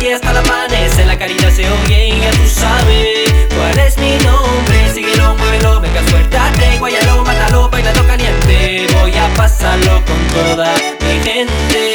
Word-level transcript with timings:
nadie 0.00 0.14
hasta 0.14 0.32
la 0.32 0.40
amanecer. 0.40 1.06
La 1.06 1.18
caridad 1.18 1.50
se 1.50 1.68
oye 1.68 2.08
y 2.08 2.20
ya 2.20 2.30
tú 2.30 2.46
sabes 2.46 3.32
cuál 3.54 3.78
es 3.78 3.98
mi 3.98 4.16
nombre. 4.24 4.92
Síguelo, 4.94 5.34
muévelo, 5.36 5.80
venga 5.80 6.02
suéltate, 6.08 6.78
guayalo, 6.78 7.24
mátalo, 7.24 7.68
bailalo 7.68 8.06
caliente 8.06 8.86
Voy 9.00 9.12
a 9.14 9.28
pasarlo 9.34 10.02
con 10.04 10.18
toda 10.34 10.74
mi 11.00 11.20
gente 11.22 11.89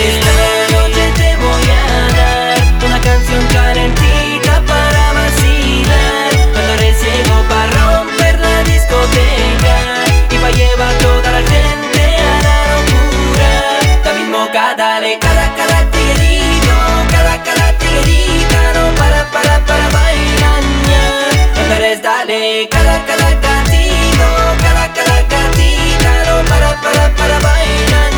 Dale, 22.27 22.67
cada, 22.69 23.05
cada 23.05 23.29
gatito 23.35 24.27
Cada, 24.59 24.93
cada 24.93 25.21
gatita 25.21 26.11
No 26.25 26.43
para, 26.49 26.81
para, 26.81 27.15
para 27.15 27.39
bailar 27.39 28.11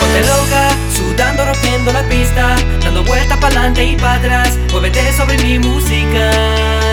Ponte 0.00 0.20
loca, 0.22 0.70
sudando, 0.92 1.44
rompiendo 1.44 1.92
la 1.92 2.02
pista 2.08 2.56
Dando 2.82 3.04
vueltas 3.04 3.38
pa'lante 3.38 3.84
y 3.84 3.96
para 3.96 4.14
atrás. 4.14 4.58
Muévete 4.72 5.12
sobre 5.12 5.38
mi 5.38 5.60
música 5.60 6.85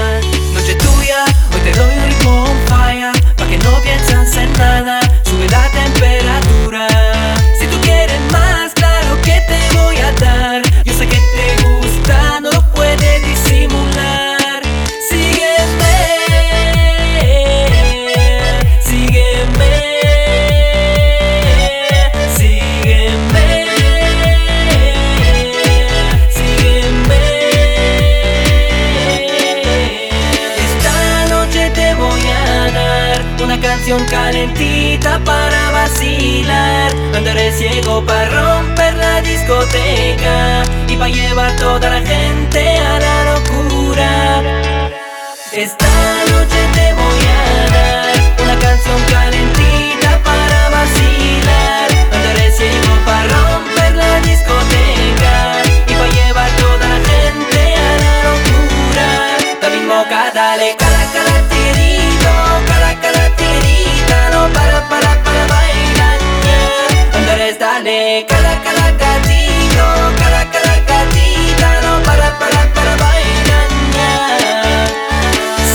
calentita 34.09 35.20
para 35.26 35.72
vacilar. 35.72 36.92
Andaré 37.14 37.52
ciego 37.52 38.03
para 38.06 38.30
romper 38.30 38.94
la 38.95 39.22
discoteca 39.22 40.64
Y 40.88 40.95
para 40.95 41.12
llevar 41.12 41.56
toda 41.58 41.90
la 41.90 42.02
gente 42.02 42.78
a 42.78 43.00
la 43.00 43.34
locura. 43.34 44.42
Esta 45.52 45.86
noche 46.31 46.59
te 46.74 46.94
voy 46.94 47.19
a 47.28 47.43
de 67.94 68.26
cada 68.28 68.54
cada 68.64 68.92
gatito, 68.92 69.86
cada 70.18 70.42
cada 70.54 70.76
gatita, 70.90 71.70
no 71.84 71.94
para 72.08 72.28
para 72.40 72.62
para 72.74 72.94
bailar. 73.04 73.70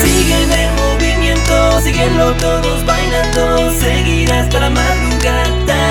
Siguen 0.00 0.50
el 0.52 0.70
movimiento, 0.82 1.80
síguenlo 1.80 2.32
todos 2.34 2.84
bailando, 2.84 3.70
seguirás 3.78 4.44
hasta 4.44 4.58
la 4.60 4.70
madrugada. 4.70 5.82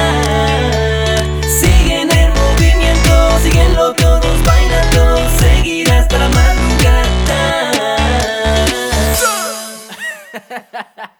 Siguen 1.60 2.10
el 2.12 2.30
movimiento, 2.42 3.14
síguenlo 3.44 3.94
todos 3.94 4.38
bailando, 4.44 5.02
seguirás 5.40 6.02
hasta 6.02 6.18
la 6.18 6.30
madrugada. 6.30 7.08